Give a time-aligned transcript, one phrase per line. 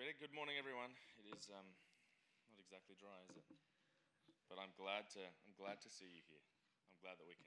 [0.00, 0.96] Good morning, everyone.
[1.20, 1.68] It is um,
[2.48, 3.44] not exactly dry, is it?
[4.48, 6.40] But I'm glad to I'm glad to see you here.
[6.88, 7.44] I'm glad that we can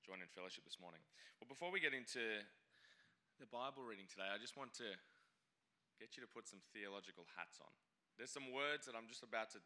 [0.00, 1.04] join in fellowship this morning.
[1.36, 2.40] Well, before we get into
[3.36, 4.88] the Bible reading today, I just want to
[6.00, 7.68] get you to put some theological hats on.
[8.16, 9.60] There's some words that I'm just about to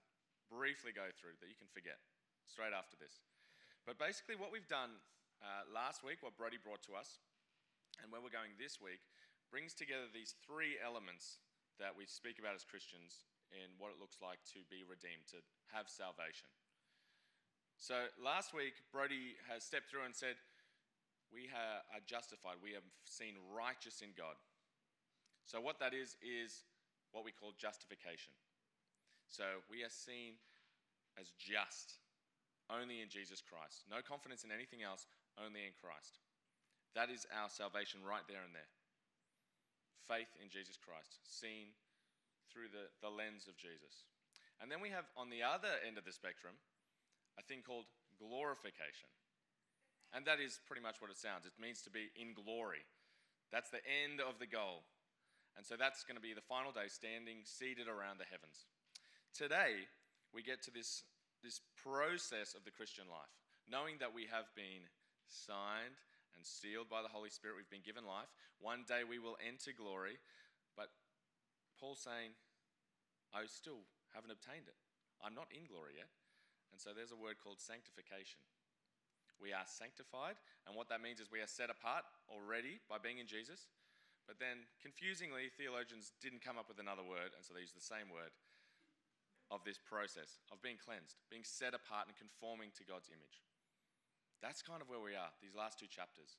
[0.50, 2.02] briefly go through that you can forget
[2.42, 3.22] straight after this.
[3.86, 4.98] But basically, what we've done
[5.38, 7.22] uh, last week, what Brody brought to us,
[8.02, 9.06] and where we're going this week,
[9.54, 11.38] brings together these three elements
[11.78, 15.40] that we speak about as Christians in what it looks like to be redeemed, to
[15.70, 16.50] have salvation.
[17.78, 20.40] So last week, Brody has stepped through and said,
[21.28, 24.34] We are justified, we have seen righteous in God.
[25.46, 26.66] So, what that is, is
[27.14, 28.34] what we call justification.
[29.30, 30.34] So, we are seen
[31.14, 32.02] as just
[32.66, 33.86] only in Jesus Christ.
[33.86, 35.06] No confidence in anything else,
[35.38, 36.18] only in Christ.
[36.98, 38.66] That is our salvation right there and there
[40.06, 41.74] faith in Jesus Christ, seen
[42.50, 44.06] through the, the lens of Jesus.
[44.62, 46.56] And then we have on the other end of the spectrum
[47.36, 47.84] a thing called
[48.16, 49.12] glorification.
[50.14, 51.44] And that is pretty much what it sounds.
[51.44, 52.86] It means to be in glory.
[53.52, 54.86] That's the end of the goal.
[55.56, 58.68] And so that's going to be the final day, standing seated around the heavens.
[59.36, 59.88] Today,
[60.32, 61.04] we get to this,
[61.44, 63.32] this process of the Christian life,
[63.68, 64.88] knowing that we have been
[65.28, 66.00] signed
[66.36, 67.56] and sealed by the Holy Spirit.
[67.56, 68.30] We've been given life.
[68.60, 70.20] One day we will enter glory.
[70.76, 70.92] But
[71.80, 72.36] Paul's saying,
[73.32, 74.78] I still haven't obtained it.
[75.24, 76.12] I'm not in glory yet.
[76.72, 78.40] And so there's a word called sanctification.
[79.36, 83.20] We are sanctified, and what that means is we are set apart already by being
[83.20, 83.68] in Jesus.
[84.24, 87.84] But then, confusingly, theologians didn't come up with another word, and so they use the
[87.84, 88.32] same word
[89.52, 93.44] of this process of being cleansed, being set apart and conforming to God's image.
[94.44, 96.36] That's kind of where we are, these last two chapters.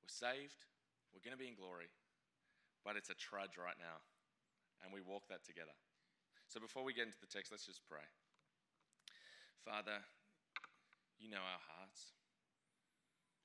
[0.00, 0.64] We're saved,
[1.10, 1.90] we're going to be in glory,
[2.86, 4.00] but it's a trudge right now,
[4.82, 5.74] and we walk that together.
[6.46, 8.06] So before we get into the text, let's just pray.
[9.66, 10.00] Father,
[11.18, 12.14] you know our hearts.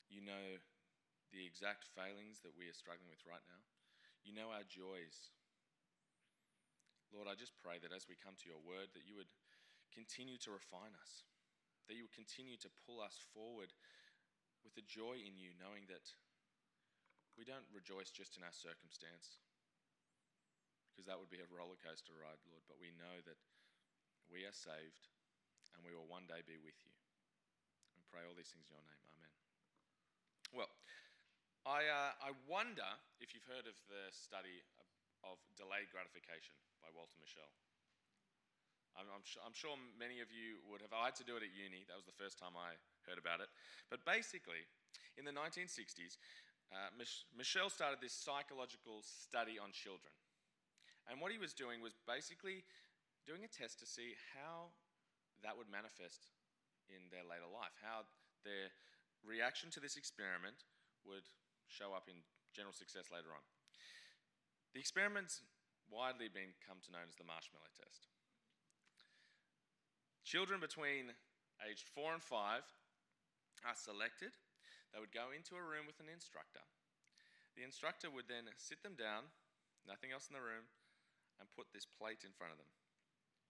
[0.08, 0.62] You know
[1.34, 3.60] the exact failings that we are struggling with right now.
[4.22, 5.34] You know our joys.
[7.10, 9.30] Lord, I just pray that as we come to your word, that you would
[9.92, 11.26] continue to refine us
[11.88, 13.72] that you will continue to pull us forward
[14.64, 16.08] with a joy in you, knowing that
[17.36, 19.42] we don't rejoice just in our circumstance,
[20.94, 23.40] because that would be a roller coaster ride, Lord, but we know that
[24.30, 25.10] we are saved
[25.74, 26.94] and we will one day be with you.
[27.98, 29.02] We pray all these things in your name.
[29.18, 29.34] Amen.
[30.54, 30.72] Well,
[31.66, 32.86] I, uh, I wonder
[33.18, 34.62] if you've heard of the study
[35.26, 37.48] of, delayed gratification by Walter Mischel.
[38.94, 40.94] I'm, I'm, sure, I'm, sure, many of you would have.
[40.94, 41.86] I had to do it at uni.
[41.90, 42.78] That was the first time I
[43.10, 43.50] heard about it.
[43.90, 44.66] But basically,
[45.18, 46.22] in the 1960s,
[46.70, 50.14] uh, Mich- Mischel started this psychological study on children.
[51.10, 52.64] And what he was doing was basically
[53.26, 54.72] doing a test to see how
[55.44, 56.32] that would manifest
[56.88, 58.08] in their later life, how
[58.48, 58.72] their
[59.24, 60.68] reaction to this experiment
[61.04, 61.28] would
[61.68, 62.24] show up in
[62.56, 63.44] general success later on.
[64.74, 65.44] The experiment's
[65.92, 68.08] widely been come to known as the marshmallow test.
[70.24, 71.12] Children between
[71.68, 72.64] aged four and five
[73.68, 74.32] are selected.
[74.92, 76.64] They would go into a room with an instructor.
[77.60, 79.30] The instructor would then sit them down,
[79.86, 80.66] nothing else in the room,
[81.38, 82.72] and put this plate in front of them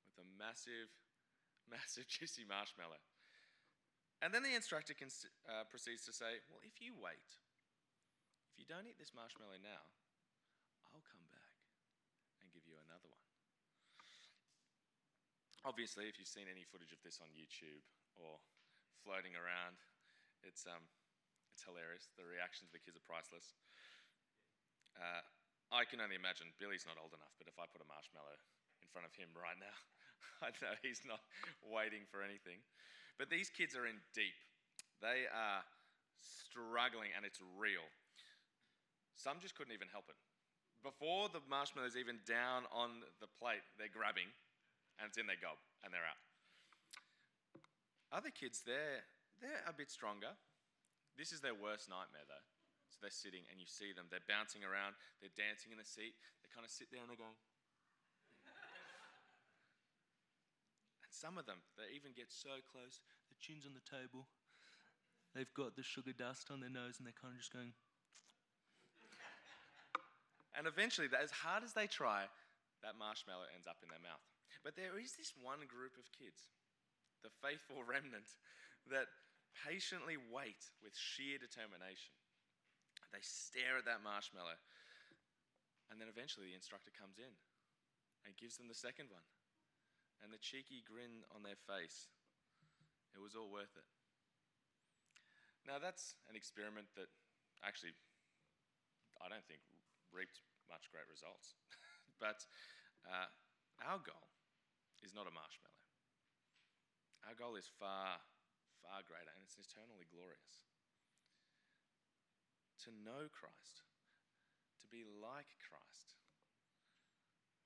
[0.09, 0.91] with a massive,
[1.73, 2.99] massive juicy marshmallow.
[4.23, 5.11] And then the instructor can,
[5.45, 7.27] uh, proceeds to say, Well, if you wait,
[8.49, 9.83] if you don't eat this marshmallow now,
[10.89, 11.57] I'll come back
[12.39, 13.23] and give you another one.
[15.63, 17.87] Obviously, if you've seen any footage of this on YouTube
[18.19, 18.35] or
[18.99, 19.79] floating around,
[20.43, 20.83] it's, um,
[21.55, 22.11] it's hilarious.
[22.19, 23.55] The reactions of the kids are priceless.
[24.99, 25.23] Uh,
[25.71, 28.35] I can only imagine, Billy's not old enough, but if I put a marshmallow
[28.83, 29.77] in front of him right now,
[30.45, 31.23] I know he's not
[31.63, 32.59] waiting for anything.
[33.15, 34.35] But these kids are in deep.
[34.99, 35.63] They are
[36.19, 37.87] struggling, and it's real.
[39.15, 40.19] Some just couldn't even help it.
[40.83, 44.27] Before the marshmallow's even down on the plate, they're grabbing
[44.99, 46.19] and it's in their gob and they're out.
[48.13, 49.01] Other kids, they're,
[49.41, 50.37] they're a bit stronger.
[51.17, 52.45] This is their worst nightmare, though.
[52.93, 56.13] So they're sitting and you see them, they're bouncing around, they're dancing in the seat,
[56.45, 57.33] they kind of sit there and they're going.
[61.01, 63.01] and some of them, they even get so close,
[63.33, 64.29] their chin's on the table,
[65.33, 67.73] they've got the sugar dust on their nose and they're kind of just going.
[70.57, 72.29] and eventually, as hard as they try,
[72.85, 74.21] that marshmallow ends up in their mouth.
[74.63, 76.47] But there is this one group of kids,
[77.19, 78.39] the faithful remnant,
[78.87, 79.11] that
[79.67, 82.15] patiently wait with sheer determination.
[83.11, 84.57] They stare at that marshmallow,
[85.91, 87.35] and then eventually the instructor comes in
[88.25, 89.27] and gives them the second one.
[90.23, 92.07] And the cheeky grin on their face,
[93.11, 93.85] it was all worth it.
[95.67, 97.11] Now, that's an experiment that
[97.63, 97.95] actually
[99.19, 99.63] I don't think
[100.11, 101.55] reaped much great results.
[102.23, 102.43] but
[103.07, 103.27] uh,
[103.83, 104.32] our goal
[105.03, 105.83] is not a marshmallow.
[107.27, 108.19] Our goal is far,
[108.83, 110.63] far greater, and it's eternally glorious.
[112.87, 113.87] To know Christ,
[114.83, 116.19] to be like Christ,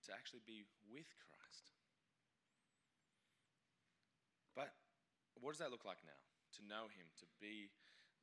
[0.05, 1.73] to actually be with Christ.
[4.57, 4.73] But
[5.41, 6.21] what does that look like now?
[6.57, 7.69] To know Him, to be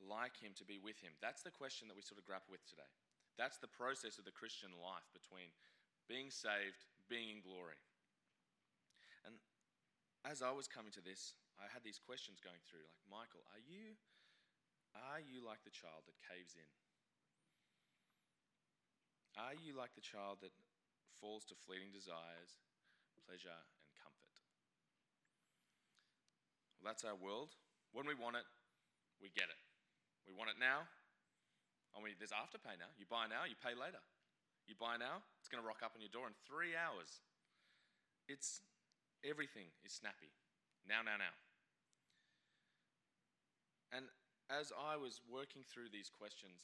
[0.03, 1.15] like Him, to be with Him.
[1.23, 2.91] That's the question that we sort of grapple with today.
[3.39, 5.51] That's the process of the Christian life between
[6.11, 7.79] being saved, being in glory.
[10.25, 13.61] As I was coming to this, I had these questions going through like, Michael, are
[13.61, 14.01] you,
[14.97, 16.73] are you like the child that caves in?
[19.37, 20.57] Are you like the child that
[21.21, 22.57] falls to fleeting desires,
[23.21, 24.33] pleasure, and comfort?
[26.81, 27.53] Well, that's our world.
[27.93, 28.47] When we want it,
[29.21, 29.61] we get it.
[30.25, 30.89] We want it now.
[31.93, 32.91] I mean, there's afterpay now.
[32.97, 34.01] You buy now, you pay later.
[34.65, 37.21] You buy now, it's going to rock up on your door in three hours.
[38.27, 38.65] It's
[39.25, 40.31] everything is snappy.
[40.85, 41.35] Now, now, now.
[43.91, 44.07] And
[44.53, 46.61] as I was working through these questions,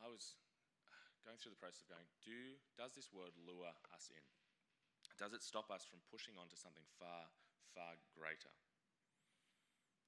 [0.00, 0.34] I was
[1.22, 4.24] going through the process of going, do, does this word lure us in?
[5.20, 7.28] Does it stop us from pushing on to something far,
[7.76, 8.52] far greater?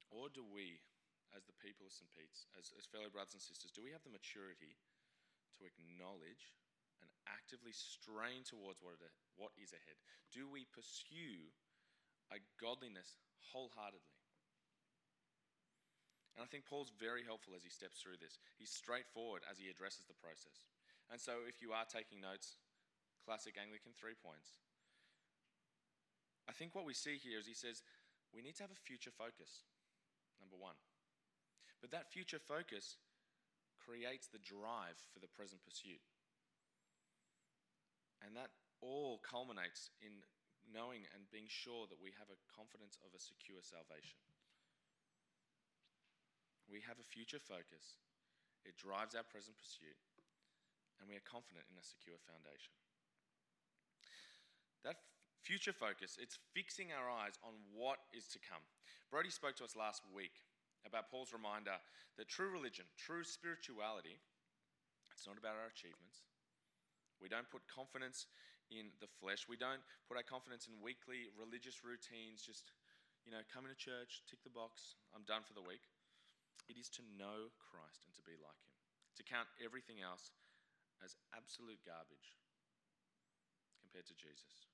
[0.08, 0.80] Or do we,
[1.36, 2.08] as the people of St.
[2.16, 4.80] Pete's, as, as fellow brothers and sisters, do we have the maturity
[5.60, 6.56] to acknowledge
[7.04, 9.98] and actively strain towards what, it, what is ahead?
[10.32, 11.52] Do we pursue
[12.32, 13.20] a godliness
[13.52, 14.20] wholeheartedly?
[16.32, 18.40] And I think Paul's very helpful as he steps through this.
[18.56, 20.64] He's straightforward as he addresses the process.
[21.12, 22.56] And so, if you are taking notes,
[23.28, 24.56] classic Anglican three points.
[26.48, 27.84] I think what we see here is he says
[28.32, 29.68] we need to have a future focus,
[30.40, 30.80] number one.
[31.84, 32.96] But that future focus
[33.76, 36.00] creates the drive for the present pursuit.
[38.24, 40.26] And that all culminates in
[40.68, 44.18] knowing and being sure that we have a confidence of a secure salvation.
[46.66, 48.02] We have a future focus,
[48.66, 49.98] it drives our present pursuit,
[50.98, 52.74] and we are confident in a secure foundation.
[54.86, 55.02] That
[55.42, 58.62] future focus, it's fixing our eyes on what is to come.
[59.10, 60.42] Brody spoke to us last week
[60.86, 61.76] about Paul's reminder
[62.18, 64.18] that true religion, true spirituality,
[65.12, 66.26] it's not about our achievements.
[67.20, 68.26] We don't put confidence
[68.70, 69.50] in the flesh.
[69.50, 72.70] We don't put our confidence in weekly religious routines, just,
[73.26, 75.82] you know, come into church, tick the box, I'm done for the week.
[76.70, 78.74] It is to know Christ and to be like him,
[79.18, 80.30] to count everything else
[81.02, 82.38] as absolute garbage
[83.82, 84.70] compared to Jesus,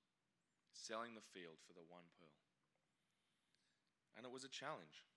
[0.76, 2.38] selling the field for the one pearl.
[4.14, 5.08] And it was a challenge.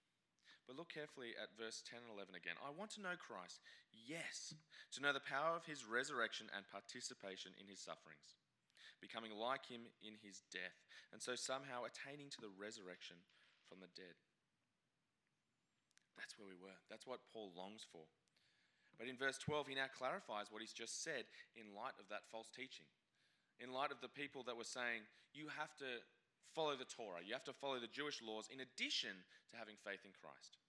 [0.69, 2.55] But look carefully at verse 10 and 11 again.
[2.61, 3.59] I want to know Christ,
[3.91, 4.53] yes,
[4.93, 8.37] to know the power of his resurrection and participation in his sufferings,
[9.01, 10.77] becoming like him in his death,
[11.11, 13.17] and so somehow attaining to the resurrection
[13.67, 14.15] from the dead.
[16.15, 16.77] That's where we were.
[16.85, 18.05] That's what Paul longs for.
[19.01, 21.25] But in verse 12, he now clarifies what he's just said
[21.57, 22.85] in light of that false teaching.
[23.57, 26.05] In light of the people that were saying, you have to
[26.53, 30.05] follow the Torah, you have to follow the Jewish laws in addition to having faith
[30.05, 30.61] in Christ.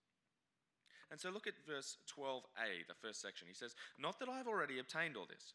[1.13, 3.45] And so look at verse 12a, the first section.
[3.45, 5.53] He says, Not that I've already obtained all this,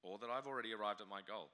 [0.00, 1.52] or that I've already arrived at my goal.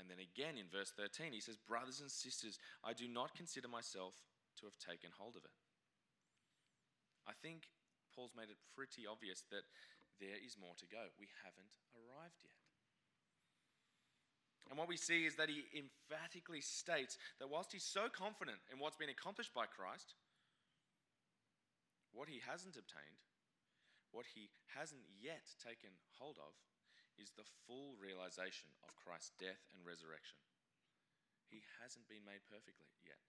[0.00, 3.68] And then again in verse 13, he says, Brothers and sisters, I do not consider
[3.68, 4.16] myself
[4.58, 5.52] to have taken hold of it.
[7.28, 7.68] I think
[8.16, 9.68] Paul's made it pretty obvious that
[10.16, 11.12] there is more to go.
[11.20, 12.56] We haven't arrived yet.
[14.72, 18.78] And what we see is that he emphatically states that whilst he's so confident in
[18.78, 20.14] what's been accomplished by Christ,
[22.14, 23.20] what he hasn't obtained,
[24.12, 26.54] what he hasn't yet taken hold of,
[27.20, 30.40] is the full realization of Christ's death and resurrection.
[31.52, 33.20] He hasn't been made perfectly yet.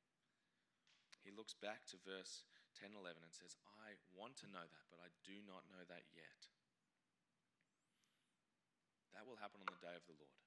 [1.21, 2.48] He looks back to verse
[2.79, 6.07] 10 11 and says, I want to know that, but I do not know that
[6.15, 6.39] yet.
[9.12, 10.39] That will happen on the day of the Lord.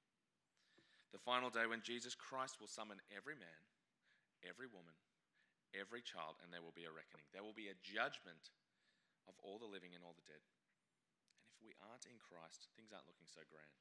[1.12, 3.62] The final day when Jesus Christ will summon every man,
[4.42, 4.96] every woman,
[5.70, 7.28] every child, and there will be a reckoning.
[7.30, 8.50] There will be a judgment
[9.30, 10.42] of all the living and all the dead.
[11.64, 13.72] We aren't in Christ, things aren't looking so grand.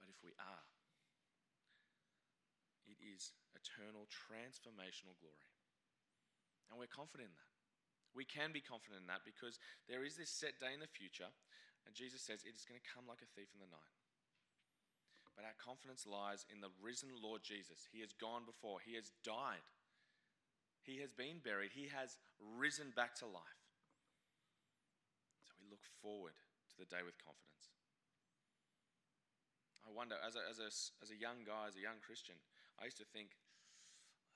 [0.00, 0.64] But if we are,
[2.88, 5.52] it is eternal, transformational glory.
[6.72, 7.52] And we're confident in that.
[8.16, 11.30] We can be confident in that because there is this set day in the future,
[11.86, 13.94] and Jesus says it is going to come like a thief in the night.
[15.36, 17.88] but our confidence lies in the risen Lord Jesus.
[17.92, 19.64] He has gone before, He has died,
[20.82, 23.59] He has been buried, He has risen back to life.
[25.70, 27.70] Look forward to the day with confidence.
[29.86, 32.36] I wonder, as a, as, a, as a young guy, as a young Christian,
[32.76, 33.38] I used to think,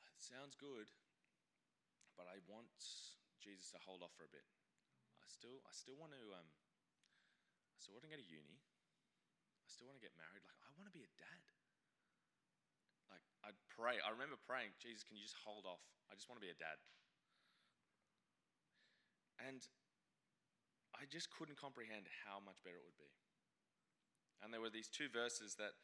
[0.09, 0.89] it sounds good,
[2.15, 2.71] but I want
[3.43, 4.47] Jesus to hold off for a bit.
[5.21, 8.63] I still, I still want to, um, I still want to go to uni.
[9.63, 10.47] I still want to get married.
[10.47, 11.45] Like, I want to be a dad.
[13.13, 14.01] Like, I'd pray.
[14.01, 15.83] I remember praying, Jesus, can you just hold off?
[16.09, 16.81] I just want to be a dad.
[19.45, 19.61] And
[20.95, 23.13] I just couldn't comprehend how much better it would be.
[24.43, 25.75] And there were these two verses that,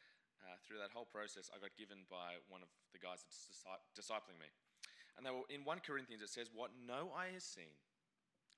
[0.45, 3.50] uh, through that whole process, I got given by one of the guys that's
[3.97, 4.50] discipling me.
[5.17, 7.75] And they were in 1 Corinthians, it says, What no eye has seen,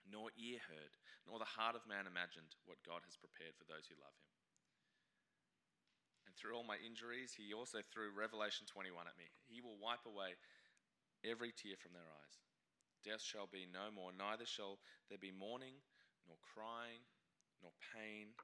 [0.06, 0.94] nor ear heard,
[1.26, 4.30] nor the heart of man imagined, what God has prepared for those who love him.
[6.26, 9.30] And through all my injuries, he also threw Revelation 21 at me.
[9.46, 10.38] He will wipe away
[11.22, 12.36] every tear from their eyes.
[13.02, 14.78] Death shall be no more, neither shall
[15.10, 15.82] there be mourning,
[16.26, 17.02] nor crying,
[17.62, 18.34] nor pain.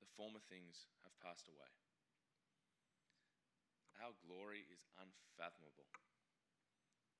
[0.00, 1.70] The former things have passed away.
[3.98, 5.90] Our glory is unfathomable.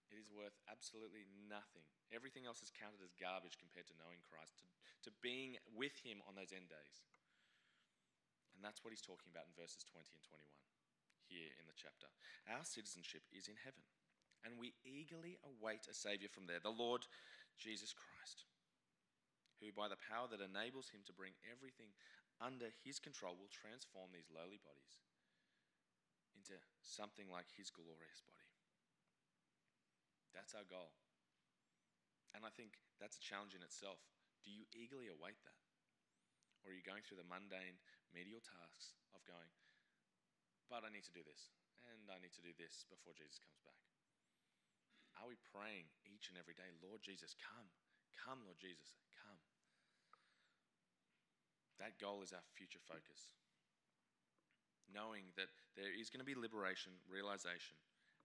[0.08, 1.84] It is worth absolutely nothing.
[2.14, 4.66] Everything else is counted as garbage compared to knowing Christ, to,
[5.04, 7.04] to being with Him on those end days.
[8.58, 10.42] And that's what he's talking about in verses 20 and 21
[11.30, 12.10] here in the chapter.
[12.50, 13.86] Our citizenship is in heaven,
[14.42, 17.06] and we eagerly await a Savior from there, the Lord
[17.54, 18.50] Jesus Christ,
[19.58, 21.90] who, by the power that enables him to bring everything
[22.38, 24.94] under his control, will transform these lowly bodies
[26.38, 28.50] into something like his glorious body.
[30.30, 30.94] That's our goal.
[32.30, 33.98] And I think that's a challenge in itself.
[34.46, 35.58] Do you eagerly await that?
[36.62, 37.82] Or are you going through the mundane,
[38.14, 39.50] medial tasks of going,
[40.68, 41.50] but I need to do this,
[41.88, 43.80] and I need to do this before Jesus comes back?
[45.18, 47.66] Are we praying each and every day, Lord Jesus, come?
[48.18, 49.38] Come, Lord Jesus, come.
[51.78, 53.30] That goal is our future focus.
[54.90, 57.78] Knowing that there is going to be liberation, realization,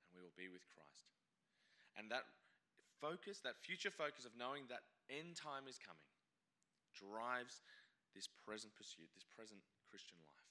[0.10, 1.14] and we will be with Christ.
[1.94, 2.26] And that
[2.98, 6.10] focus, that future focus of knowing that end time is coming,
[6.96, 7.62] drives
[8.16, 10.44] this present pursuit, this present Christian life.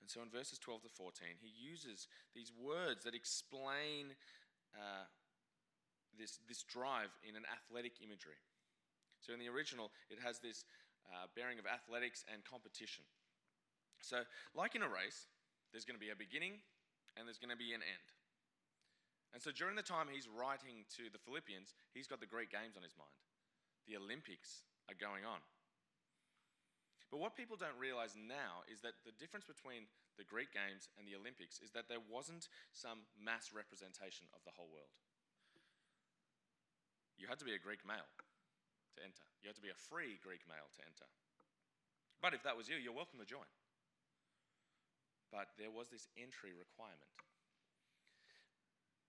[0.00, 4.16] And so in verses 12 to 14, he uses these words that explain
[4.74, 5.06] uh,
[6.18, 8.38] this, this drive in an athletic imagery.
[9.20, 10.64] So in the original, it has this
[11.08, 13.04] uh, bearing of athletics and competition.
[14.00, 14.24] So,
[14.56, 15.28] like in a race,
[15.72, 16.64] there's going to be a beginning
[17.16, 18.08] and there's going to be an end.
[19.30, 22.74] And so during the time he's writing to the Philippians, he's got the Greek Games
[22.74, 23.14] on his mind.
[23.86, 25.38] The Olympics are going on.
[27.10, 31.06] But what people don't realize now is that the difference between the Greek Games and
[31.06, 34.94] the Olympics is that there wasn't some mass representation of the whole world.
[37.20, 38.08] You had to be a Greek male
[38.96, 41.04] to enter, you had to be a free Greek male to enter.
[42.24, 43.48] But if that was you, you're welcome to join.
[45.28, 47.12] But there was this entry requirement.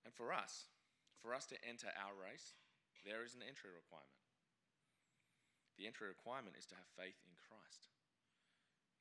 [0.04, 0.68] And for us,
[1.24, 2.54] for us to enter our race,
[3.08, 4.22] there is an entry requirement.
[5.80, 7.90] The entry requirement is to have faith in Christ.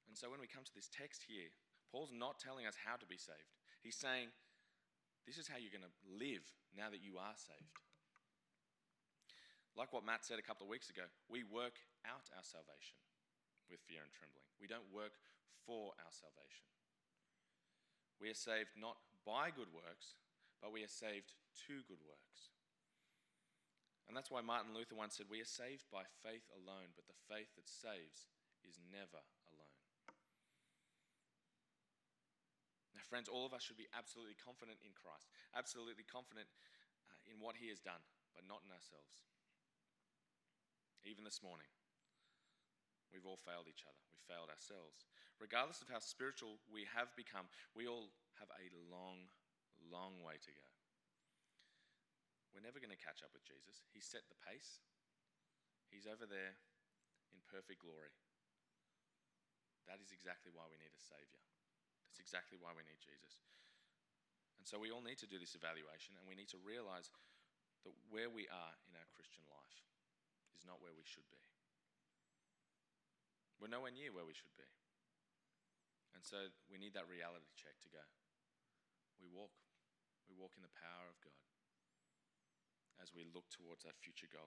[0.07, 1.51] And so when we come to this text here,
[1.91, 3.59] Paul's not telling us how to be saved.
[3.83, 4.31] He's saying,
[5.27, 7.90] this is how you're going to live now that you are saved.
[9.81, 13.01] Like what Matt said a couple of weeks ago, we work out our salvation
[13.73, 14.45] with fear and trembling.
[14.61, 15.17] We don't work
[15.65, 16.69] for our salvation.
[18.21, 20.21] We are saved not by good works,
[20.61, 21.33] but we are saved
[21.65, 22.53] to good works.
[24.05, 27.17] And that's why Martin Luther once said, We are saved by faith alone, but the
[27.33, 28.29] faith that saves
[28.61, 29.81] is never alone.
[32.93, 36.53] Now, friends, all of us should be absolutely confident in Christ, absolutely confident
[37.09, 38.05] uh, in what He has done,
[38.37, 39.17] but not in ourselves.
[41.05, 41.69] Even this morning,
[43.09, 44.01] we've all failed each other.
[44.13, 45.09] We failed ourselves.
[45.41, 49.33] Regardless of how spiritual we have become, we all have a long
[49.89, 50.69] long way to go.
[52.53, 53.81] We're never going to catch up with Jesus.
[53.97, 54.85] He set the pace,
[55.89, 56.55] He's over there
[57.35, 58.15] in perfect glory.
[59.91, 61.43] That is exactly why we need a Savior.
[62.07, 63.43] That's exactly why we need Jesus.
[64.63, 67.11] And so we all need to do this evaluation and we need to realize
[67.83, 69.83] that where we are in our Christian life
[70.61, 71.41] is not where we should be.
[73.57, 74.69] We're nowhere near where we should be.
[76.13, 78.05] And so we need that reality check to go.
[79.17, 79.53] We walk
[80.29, 81.43] we walk in the power of God
[83.03, 84.47] as we look towards that future goal.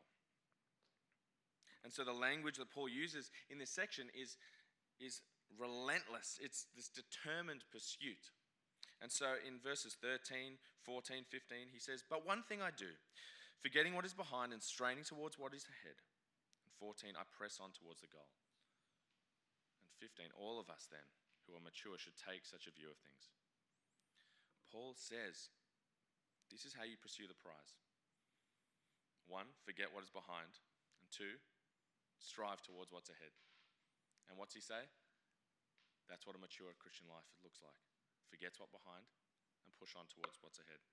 [1.84, 4.38] And so the language that Paul uses in this section is,
[5.04, 5.20] is
[5.60, 8.32] relentless, it's this determined pursuit.
[9.02, 10.56] And so in verses 13,
[10.88, 12.96] 14, 15, he says, But one thing I do,
[13.64, 15.96] forgetting what is behind and straining towards what is ahead.
[16.68, 18.28] And 14, I press on towards the goal.
[19.80, 21.08] And 15, all of us then
[21.48, 23.32] who are mature should take such a view of things.
[24.68, 25.48] Paul says,
[26.52, 27.80] This is how you pursue the prize.
[29.32, 30.60] One, forget what is behind.
[31.00, 31.40] And two,
[32.20, 33.32] strive towards what's ahead.
[34.28, 34.92] And what's he say?
[36.12, 37.80] That's what a mature Christian life looks like.
[38.28, 39.08] Forgets what behind
[39.64, 40.84] and push on towards what's ahead.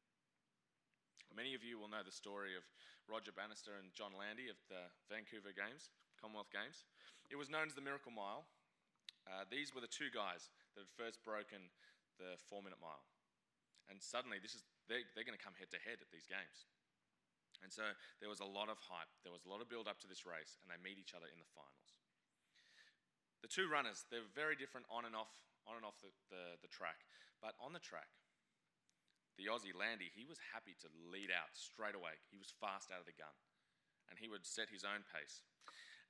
[1.29, 2.65] Many of you will know the story of
[3.07, 6.85] Roger Bannister and John Landy of the Vancouver Games, Commonwealth Games.
[7.29, 8.49] It was known as the Miracle Mile.
[9.29, 11.71] Uh, these were the two guys that had first broken
[12.19, 13.05] the four minute mile.
[13.89, 16.69] And suddenly, this is, they're, they're going to come head to head at these games.
[17.61, 17.85] And so
[18.21, 20.25] there was a lot of hype, there was a lot of build up to this
[20.25, 21.91] race, and they meet each other in the finals.
[23.45, 25.33] The two runners, they're very different on and off,
[25.69, 27.05] on and off the, the, the track.
[27.41, 28.09] But on the track,
[29.39, 32.19] the Aussie Landy, he was happy to lead out straight away.
[32.31, 33.33] He was fast out of the gun.
[34.11, 35.47] And he would set his own pace.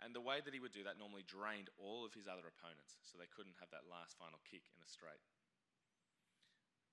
[0.00, 2.97] And the way that he would do that normally drained all of his other opponents,
[3.05, 5.21] so they couldn't have that last final kick in a straight.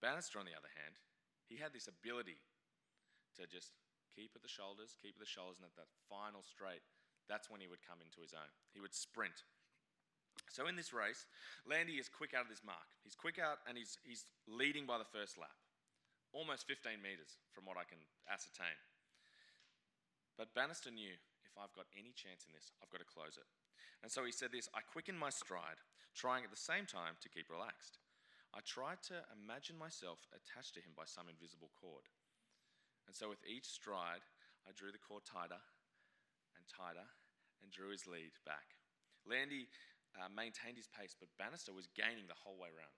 [0.04, 1.00] Bannister, on the other hand,
[1.48, 2.36] he had this ability
[3.40, 3.72] to just
[4.12, 6.84] keep at the shoulders, keep at the shoulders, and at that final straight,
[7.32, 8.52] that's when he would come into his own.
[8.76, 9.48] He would sprint.
[10.52, 11.28] So in this race,
[11.68, 12.88] Landy is quick out of this mark.
[13.04, 15.56] He's quick out and he's, he's leading by the first lap,
[16.38, 17.98] almost 15 metres from what I can
[18.30, 18.78] ascertain.
[20.38, 23.50] But Bannister knew if I've got any chance in this, I've got to close it.
[24.06, 25.82] And so he said this I quickened my stride,
[26.14, 27.98] trying at the same time to keep relaxed.
[28.54, 32.06] I tried to imagine myself attached to him by some invisible cord.
[33.10, 34.22] And so with each stride,
[34.70, 35.60] I drew the cord tighter
[36.54, 37.10] and tighter
[37.66, 38.78] and drew his lead back.
[39.26, 39.68] Landy
[40.16, 42.98] uh, maintained his pace, but Bannister was gaining the whole way round.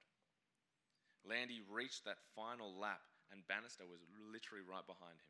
[1.26, 5.30] Landy reached that final lap, and Bannister was literally right behind him.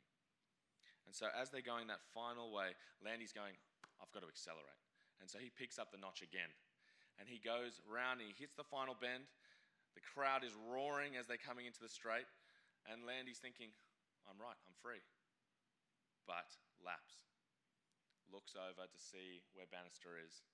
[1.07, 3.57] And so, as they're going that final way, Landy's going,
[3.97, 4.79] I've got to accelerate.
[5.19, 6.53] And so he picks up the notch again.
[7.19, 9.27] And he goes round and he hits the final bend.
[9.97, 12.29] The crowd is roaring as they're coming into the straight.
[12.87, 13.75] And Landy's thinking,
[14.23, 15.03] I'm right, I'm free.
[16.23, 16.47] But
[16.79, 17.19] laps.
[18.31, 20.45] Looks over to see where Bannister is.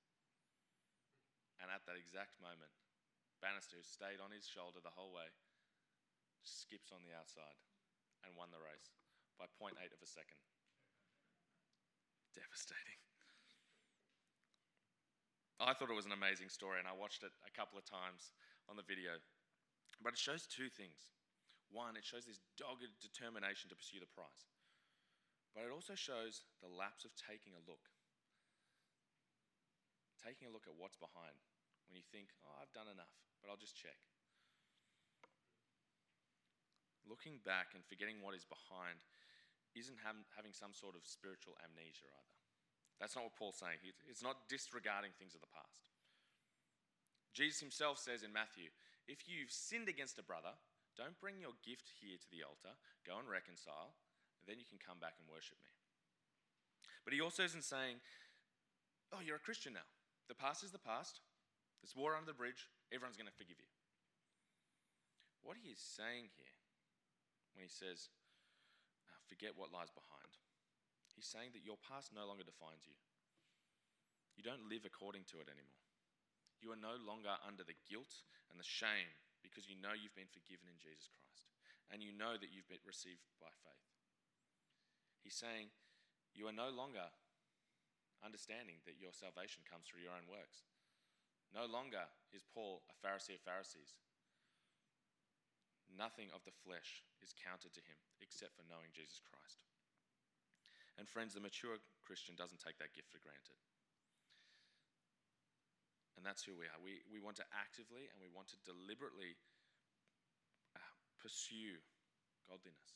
[1.60, 2.72] And at that exact moment,
[3.44, 5.28] Bannister, who stayed on his shoulder the whole way,
[6.46, 7.58] skips on the outside
[8.24, 8.94] and won the race
[9.38, 10.40] by 0.8 of a second.
[12.34, 13.00] Devastating.
[15.60, 18.36] I thought it was an amazing story, and I watched it a couple of times
[18.68, 19.18] on the video.
[20.04, 21.16] But it shows two things.
[21.72, 24.52] One, it shows this dogged determination to pursue the prize.
[25.56, 27.88] But it also shows the lapse of taking a look.
[30.20, 31.40] Taking a look at what's behind
[31.88, 33.96] when you think, oh, I've done enough, but I'll just check.
[37.06, 39.06] Looking back and forgetting what is behind
[39.78, 42.38] isn't having some sort of spiritual amnesia either.
[42.98, 43.84] That's not what Paul's saying.
[44.10, 45.86] It's not disregarding things of the past.
[47.36, 48.72] Jesus himself says in Matthew,
[49.06, 50.56] if you've sinned against a brother,
[50.96, 52.72] don't bring your gift here to the altar.
[53.04, 54.00] Go and reconcile,
[54.40, 55.76] and then you can come back and worship me.
[57.04, 58.00] But he also isn't saying,
[59.12, 59.86] oh, you're a Christian now.
[60.32, 61.20] The past is the past.
[61.84, 62.72] There's war under the bridge.
[62.90, 63.70] Everyone's going to forgive you.
[65.44, 66.65] What he is saying here
[67.56, 68.12] when he says,
[69.26, 70.32] forget what lies behind,
[71.16, 72.94] he's saying that your past no longer defines you.
[74.36, 75.82] You don't live according to it anymore.
[76.60, 80.32] You are no longer under the guilt and the shame because you know you've been
[80.32, 81.48] forgiven in Jesus Christ
[81.88, 83.86] and you know that you've been received by faith.
[85.24, 85.72] He's saying
[86.36, 87.08] you are no longer
[88.26, 90.66] understanding that your salvation comes through your own works.
[91.54, 93.96] No longer is Paul a Pharisee of Pharisees.
[95.92, 99.64] Nothing of the flesh is counted to him except for knowing Jesus Christ.
[100.96, 103.60] And friends, the mature Christian doesn't take that gift for granted.
[106.16, 106.80] And that's who we are.
[106.80, 109.36] We, we want to actively and we want to deliberately
[110.72, 111.76] uh, pursue
[112.48, 112.96] godliness.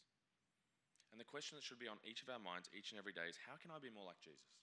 [1.12, 3.28] And the question that should be on each of our minds each and every day
[3.28, 4.56] is how can I be more like Jesus?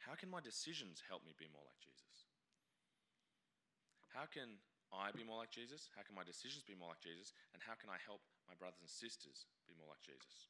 [0.00, 2.24] How can my decisions help me be more like Jesus?
[4.08, 4.56] How can
[4.88, 5.92] I be more like Jesus?
[5.92, 7.36] How can my decisions be more like Jesus?
[7.52, 10.48] And how can I help my brothers and sisters be more like Jesus?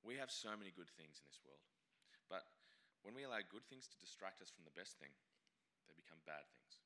[0.00, 1.60] We have so many good things in this world,
[2.32, 2.48] but
[3.04, 5.12] when we allow good things to distract us from the best thing,
[5.84, 6.80] they become bad things.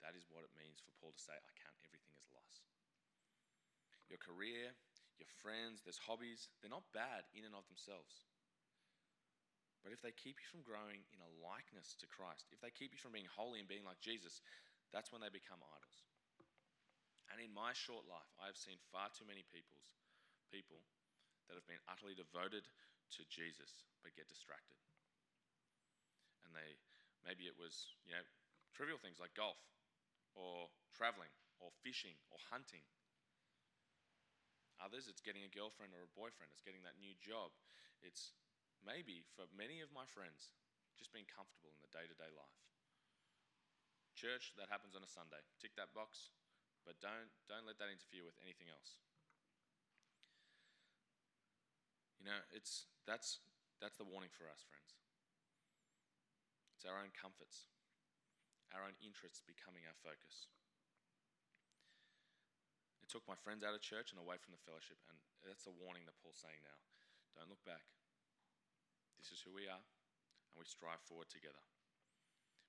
[0.00, 2.64] That is what it means for Paul to say, I count everything as loss.
[4.08, 4.72] Your career,
[5.20, 8.24] your friends, there's hobbies, they're not bad in and of themselves.
[9.80, 12.92] But if they keep you from growing in a likeness to Christ, if they keep
[12.92, 14.44] you from being holy and being like Jesus,
[14.92, 15.98] that's when they become idols.
[17.32, 19.96] And in my short life, I have seen far too many people's,
[20.50, 20.82] people
[21.46, 22.66] that have been utterly devoted
[23.16, 24.76] to Jesus but get distracted.
[26.44, 26.76] And they
[27.22, 28.24] maybe it was, you know,
[28.74, 29.58] trivial things like golf
[30.34, 31.30] or traveling
[31.62, 32.82] or fishing or hunting.
[34.80, 37.52] Others, it's getting a girlfriend or a boyfriend, it's getting that new job.
[38.00, 38.32] It's
[38.84, 40.52] maybe for many of my friends,
[40.96, 42.60] just being comfortable in the day to day life.
[44.12, 45.40] Church, that happens on a Sunday.
[45.62, 46.28] Tick that box,
[46.84, 49.00] but don't, don't let that interfere with anything else.
[52.20, 53.40] You know, it's, that's,
[53.80, 54.92] that's the warning for us, friends.
[56.76, 57.72] It's our own comforts,
[58.76, 60.52] our own interests becoming our focus.
[63.00, 65.72] It took my friends out of church and away from the fellowship, and that's a
[65.72, 66.76] warning that Paul's saying now.
[67.36, 67.84] Don't look back.
[69.20, 71.60] This is who we are, and we strive forward together.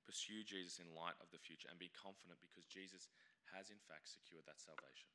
[0.03, 3.07] Pursue Jesus in light of the future and be confident because Jesus
[3.55, 5.07] has, in fact, secured that salvation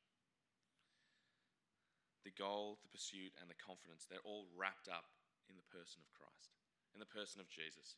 [2.27, 5.15] the goal, the pursuit, and the confidence, they're all wrapped up
[5.47, 6.59] in the person of Christ,
[6.91, 7.95] in the person of Jesus.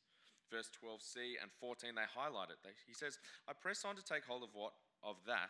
[0.53, 2.61] Verse 12c and 14, they highlight it.
[2.61, 3.17] They, he says,
[3.49, 4.77] I press on to take hold of what?
[5.01, 5.49] Of that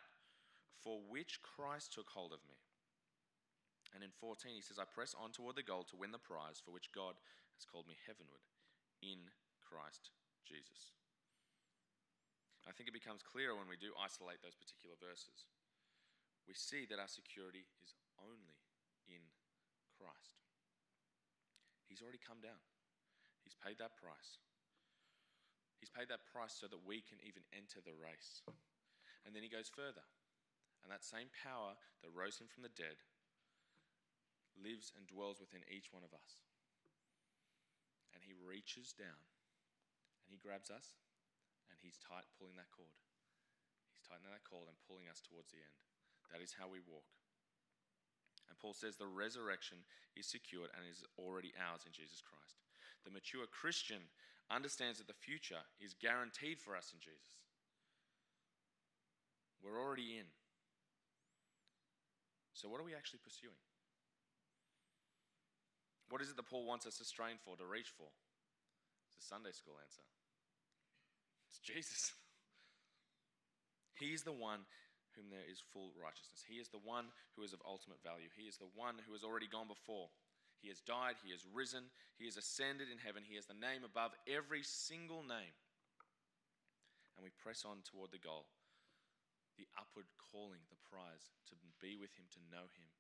[0.80, 2.56] for which Christ took hold of me.
[3.92, 6.64] And in 14, he says, I press on toward the goal to win the prize
[6.64, 7.20] for which God
[7.60, 8.40] has called me heavenward
[9.04, 9.28] in
[9.60, 10.16] Christ
[10.48, 10.96] Jesus.
[12.64, 15.44] I think it becomes clearer when we do isolate those particular verses.
[16.48, 18.56] We see that our security is only
[19.12, 19.20] in
[20.00, 20.40] Christ.
[21.92, 22.64] He's already come down,
[23.44, 24.40] He's paid that price.
[25.84, 28.44] He's paid that price so that we can even enter the race.
[29.24, 30.04] And then he goes further.
[30.84, 33.00] And that same power that rose him from the dead
[34.60, 36.40] lives and dwells within each one of us.
[38.14, 39.22] And he reaches down
[40.26, 40.98] and he grabs us
[41.70, 42.94] and he's tight pulling that cord.
[43.94, 45.78] He's tightening that cord and pulling us towards the end.
[46.34, 47.10] That is how we walk.
[48.50, 49.86] And Paul says the resurrection
[50.18, 52.62] is secured and is already ours in Jesus Christ.
[53.06, 54.10] The mature Christian
[54.50, 57.38] understands that the future is guaranteed for us in Jesus.
[59.62, 60.26] We're already in.
[62.54, 63.60] So, what are we actually pursuing?
[66.10, 68.10] What is it that Paul wants us to strain for, to reach for?
[69.14, 70.02] It's a Sunday school answer.
[71.50, 72.14] It's Jesus.
[74.02, 74.66] He's the one
[75.14, 76.42] whom there is full righteousness.
[76.46, 78.30] He is the one who is of ultimate value.
[78.34, 80.10] He is the one who has already gone before.
[80.60, 81.88] He has died, he has risen,
[82.20, 85.56] he has ascended in heaven, he has the name above every single name.
[87.16, 88.52] And we press on toward the goal,
[89.56, 92.92] the upward calling, the prize, to be with him, to know him,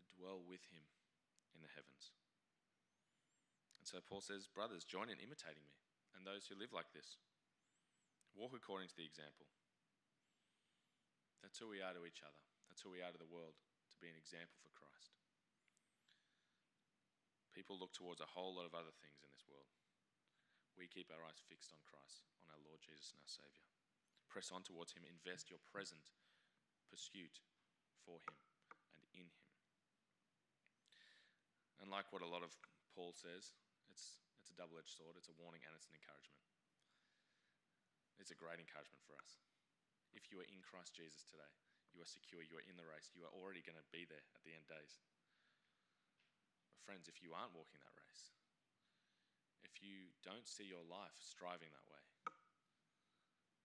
[0.00, 0.80] to dwell with him
[1.54, 2.12] in the heavens.
[3.80, 5.76] And so Paul says, Brothers, join in imitating me
[6.16, 7.18] and those who live like this.
[8.32, 9.48] Walk according to the example.
[11.42, 12.42] That's who we are to each other.
[12.70, 13.58] That's who we are to the world,
[13.92, 15.12] to be an example for Christ.
[17.52, 19.68] People look towards a whole lot of other things in this world.
[20.78, 23.68] We keep our eyes fixed on Christ, on our Lord Jesus and our Savior.
[24.32, 25.04] Press on towards Him.
[25.04, 26.08] Invest your present
[26.88, 27.44] pursuit
[28.08, 28.40] for Him
[28.96, 29.52] and in Him.
[31.82, 32.54] And like what a lot of
[32.94, 33.50] Paul says,
[33.90, 36.40] it's, it's a double edged sword, it's a warning and it's an encouragement.
[38.22, 39.42] It's a great encouragement for us
[40.16, 41.52] if you are in Christ Jesus today,
[41.92, 44.24] you are secure, you are in the race, you are already going to be there
[44.36, 45.00] at the end days.
[46.72, 48.32] But friends, if you aren't walking that race,
[49.64, 52.02] if you don't see your life striving that way,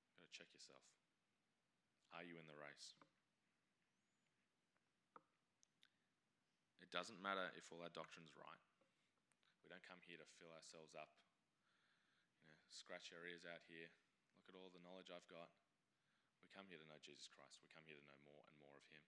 [0.07, 0.83] you've got to check yourself.
[2.15, 2.95] Are you in the race?
[6.87, 8.63] It doesn't matter if all our doctrine's right.
[9.59, 11.11] We don't come here to fill ourselves up,
[12.39, 13.91] you know, scratch our ears out here,
[14.39, 15.51] look at all the knowledge I've got.
[16.39, 17.59] We come here to know Jesus Christ.
[17.59, 19.03] We come here to know more and more of Him,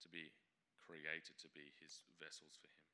[0.00, 0.32] to be
[0.80, 2.88] created to be His vessels for Him.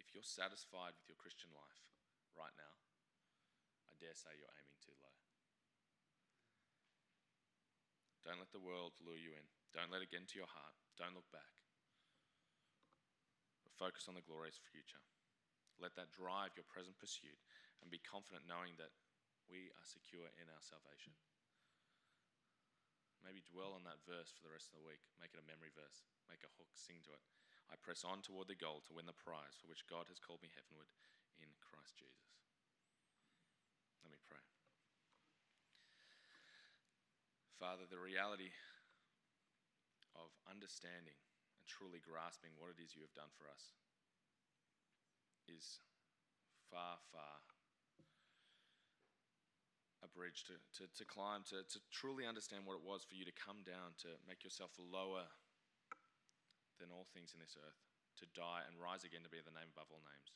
[0.00, 1.84] If you're satisfied with your Christian life
[2.32, 2.80] right now,
[3.84, 5.12] I dare say you're aiming too low.
[8.24, 9.44] Don't let the world lure you in.
[9.76, 10.80] Don't let it get into your heart.
[10.96, 11.61] Don't look back.
[13.82, 15.02] Focus on the glorious future.
[15.82, 17.34] Let that drive your present pursuit
[17.82, 18.94] and be confident knowing that
[19.50, 21.18] we are secure in our salvation.
[23.26, 25.02] Maybe dwell on that verse for the rest of the week.
[25.18, 26.06] Make it a memory verse.
[26.30, 27.26] Make a hook, sing to it.
[27.74, 30.46] I press on toward the goal to win the prize for which God has called
[30.46, 30.86] me heavenward
[31.42, 32.38] in Christ Jesus.
[34.06, 34.46] Let me pray.
[37.58, 38.54] Father, the reality
[40.14, 41.18] of understanding
[41.62, 43.70] and truly grasping what it is you have done for us
[45.46, 45.78] is
[46.66, 47.38] far, far
[50.02, 53.22] a bridge to, to, to climb, to, to truly understand what it was for you
[53.22, 55.30] to come down, to make yourself lower
[56.82, 57.78] than all things in this earth,
[58.18, 60.34] to die and rise again to be the name above all names.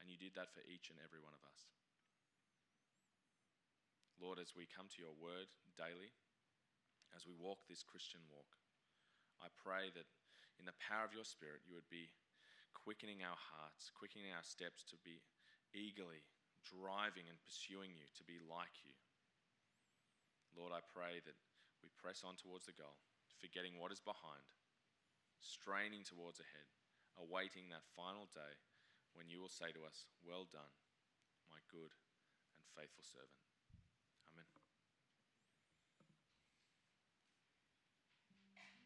[0.00, 1.68] And you did that for each and every one of us.
[4.16, 6.16] Lord, as we come to your word daily,
[7.12, 8.56] as we walk this Christian walk,
[9.44, 10.08] I pray that
[10.62, 12.14] in the power of your Spirit, you would be
[12.70, 15.18] quickening our hearts, quickening our steps to be
[15.74, 16.22] eagerly
[16.62, 18.94] driving and pursuing you to be like you.
[20.54, 21.34] Lord, I pray that
[21.82, 22.94] we press on towards the goal,
[23.42, 24.46] forgetting what is behind,
[25.42, 26.70] straining towards ahead,
[27.18, 28.54] awaiting that final day
[29.18, 30.70] when you will say to us, Well done,
[31.50, 31.90] my good
[32.54, 33.41] and faithful servant.